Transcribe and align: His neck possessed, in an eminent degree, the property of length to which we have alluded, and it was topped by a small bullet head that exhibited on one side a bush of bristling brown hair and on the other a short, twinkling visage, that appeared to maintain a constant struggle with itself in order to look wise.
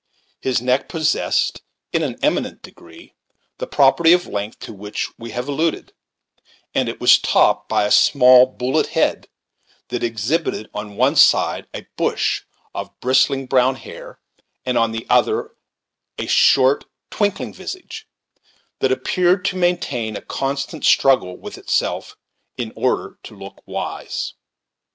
His 0.39 0.63
neck 0.63 0.89
possessed, 0.89 1.61
in 1.93 2.01
an 2.01 2.17
eminent 2.23 2.63
degree, 2.63 3.13
the 3.59 3.67
property 3.67 4.13
of 4.13 4.25
length 4.25 4.57
to 4.61 4.73
which 4.73 5.09
we 5.19 5.29
have 5.29 5.47
alluded, 5.47 5.93
and 6.73 6.89
it 6.89 6.99
was 6.99 7.19
topped 7.19 7.69
by 7.69 7.83
a 7.85 7.91
small 7.91 8.47
bullet 8.47 8.87
head 8.87 9.29
that 9.89 10.01
exhibited 10.01 10.71
on 10.73 10.95
one 10.95 11.15
side 11.15 11.67
a 11.71 11.85
bush 11.97 12.41
of 12.73 12.99
bristling 12.99 13.45
brown 13.45 13.75
hair 13.75 14.19
and 14.65 14.75
on 14.75 14.91
the 14.91 15.05
other 15.07 15.55
a 16.17 16.25
short, 16.25 16.85
twinkling 17.11 17.53
visage, 17.53 18.07
that 18.79 18.91
appeared 18.91 19.45
to 19.45 19.55
maintain 19.55 20.17
a 20.17 20.21
constant 20.25 20.83
struggle 20.83 21.37
with 21.37 21.59
itself 21.59 22.17
in 22.57 22.73
order 22.75 23.19
to 23.21 23.35
look 23.37 23.61
wise. 23.67 24.33